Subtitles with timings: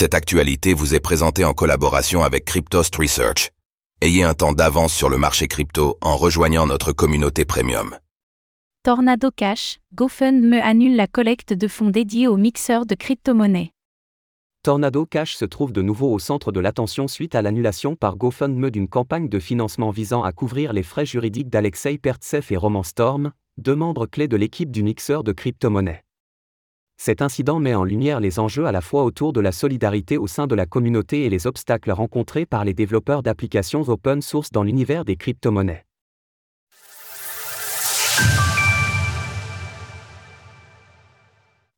[0.00, 3.50] Cette actualité vous est présentée en collaboration avec Cryptost Research.
[4.00, 7.98] Ayez un temps d'avance sur le marché crypto en rejoignant notre communauté premium.
[8.84, 13.72] Tornado Cash, GoFundMe annule la collecte de fonds dédiés aux mixeurs de crypto-monnaies.
[14.62, 18.70] Tornado Cash se trouve de nouveau au centre de l'attention suite à l'annulation par GoFundMe
[18.70, 23.32] d'une campagne de financement visant à couvrir les frais juridiques d'Alexei Pertsev et Roman Storm,
[23.56, 26.04] deux membres clés de l'équipe du mixeur de crypto-monnaies.
[27.00, 30.26] Cet incident met en lumière les enjeux à la fois autour de la solidarité au
[30.26, 34.64] sein de la communauté et les obstacles rencontrés par les développeurs d'applications open source dans
[34.64, 35.84] l'univers des crypto-monnaies.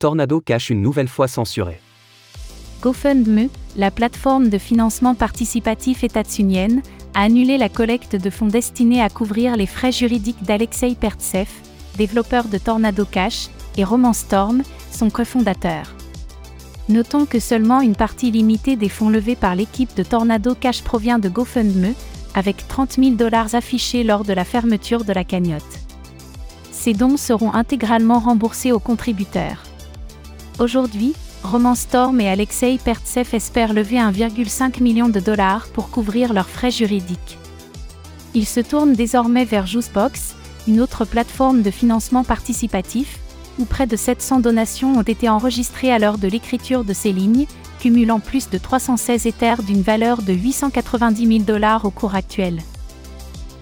[0.00, 1.80] Tornado Cash une nouvelle fois censuré.
[2.82, 6.82] GoFundMe, la plateforme de financement participatif états-unienne,
[7.14, 11.48] a annulé la collecte de fonds destinés à couvrir les frais juridiques d'Alexei Pertsev,
[11.96, 15.94] développeur de Tornado Cash, et Roman Storm, son cofondateur.
[16.88, 21.18] Notons que seulement une partie limitée des fonds levés par l'équipe de Tornado Cash provient
[21.18, 21.94] de GoFundMe,
[22.34, 25.62] avec 30 000 dollars affichés lors de la fermeture de la cagnotte.
[26.72, 29.62] Ces dons seront intégralement remboursés aux contributeurs.
[30.58, 36.48] Aujourd'hui, Roman Storm et Alexei Pertsev espèrent lever 1,5 million de dollars pour couvrir leurs
[36.48, 37.38] frais juridiques.
[38.34, 40.34] Ils se tournent désormais vers Juicebox,
[40.66, 43.18] une autre plateforme de financement participatif,
[43.58, 47.46] où près de 700 donations ont été enregistrées à l'heure de l'écriture de ces lignes,
[47.78, 52.60] cumulant plus de 316 Ethers d'une valeur de 890 000 dollars au cours actuel.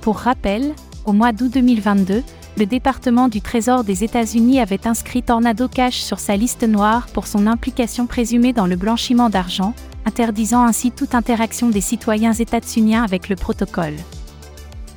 [0.00, 2.22] Pour rappel, au mois d'août 2022,
[2.58, 7.26] le département du Trésor des États-Unis avait inscrit Tornado Cash sur sa liste noire pour
[7.26, 13.28] son implication présumée dans le blanchiment d'argent, interdisant ainsi toute interaction des citoyens états-uniens avec
[13.28, 13.96] le protocole.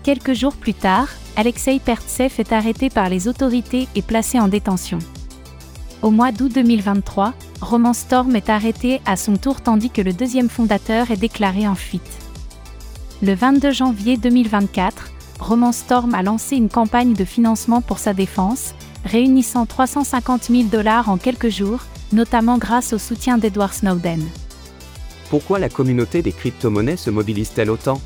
[0.04, 1.08] Quelques jours plus tard,
[1.38, 5.00] Alexei Pertsev est arrêté par les autorités et placé en détention.
[6.02, 10.48] Au mois d'août 2023, Roman Storm est arrêté à son tour tandis que le deuxième
[10.48, 12.02] fondateur est déclaré en fuite.
[13.22, 18.74] Le 22 janvier 2024, Roman Storm a lancé une campagne de financement pour sa défense,
[19.04, 21.82] réunissant 350 000 dollars en quelques jours,
[22.14, 24.24] notamment grâce au soutien d'Edward Snowden.
[25.30, 28.00] Pourquoi la communauté des crypto-monnaies se mobilise-t-elle autant?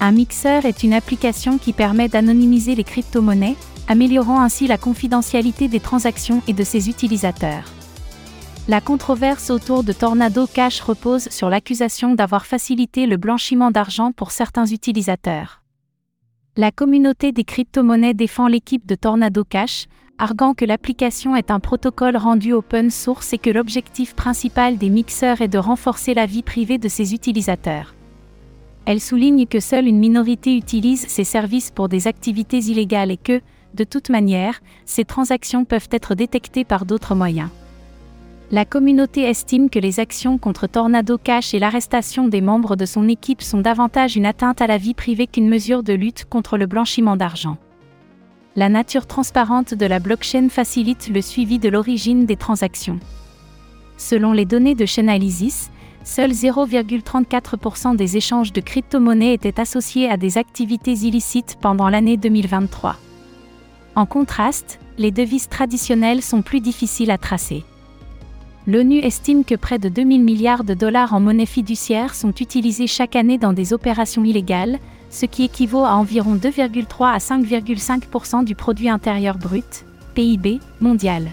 [0.00, 3.56] Un mixeur est une application qui permet d'anonymiser les crypto-monnaies,
[3.88, 7.64] améliorant ainsi la confidentialité des transactions et de ses utilisateurs.
[8.68, 14.32] La controverse autour de Tornado Cash repose sur l'accusation d'avoir facilité le blanchiment d'argent pour
[14.32, 15.62] certains utilisateurs.
[16.56, 19.86] La communauté des crypto-monnaies défend l'équipe de Tornado Cash,
[20.18, 25.42] arguant que l'application est un protocole rendu open source et que l'objectif principal des mixeurs
[25.42, 27.95] est de renforcer la vie privée de ses utilisateurs.
[28.86, 33.40] Elle souligne que seule une minorité utilise ces services pour des activités illégales et que,
[33.74, 37.50] de toute manière, ces transactions peuvent être détectées par d'autres moyens.
[38.52, 43.08] La communauté estime que les actions contre Tornado Cash et l'arrestation des membres de son
[43.08, 46.66] équipe sont davantage une atteinte à la vie privée qu'une mesure de lutte contre le
[46.66, 47.56] blanchiment d'argent.
[48.54, 53.00] La nature transparente de la blockchain facilite le suivi de l'origine des transactions.
[53.96, 55.70] Selon les données de Chainalysis,
[56.06, 62.96] Seuls 0,34% des échanges de crypto-monnaies étaient associés à des activités illicites pendant l'année 2023.
[63.96, 67.64] En contraste, les devises traditionnelles sont plus difficiles à tracer.
[68.68, 73.16] L'ONU estime que près de 2000 milliards de dollars en monnaie fiduciaire sont utilisés chaque
[73.16, 74.78] année dans des opérations illégales,
[75.10, 79.84] ce qui équivaut à environ 2,3 à 5,5% du produit intérieur brut,
[80.14, 81.32] PIB, mondial.